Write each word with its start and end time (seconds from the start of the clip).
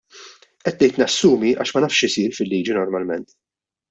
Qed 0.67 0.79
ngħid 0.85 0.97
nassumi, 1.01 1.51
għax 1.63 1.75
ma 1.75 1.83
nafx 1.85 2.01
x'isir 2.07 2.33
fil-liġi 2.39 2.79
normalment. 2.79 3.31